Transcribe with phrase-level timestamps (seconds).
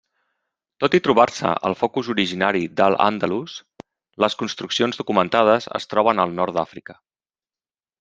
[0.83, 3.61] Tot i trobar-se el focus originari d'al-Àndalus,
[4.27, 7.03] les construccions documentades es troben al nord d'Àfrica.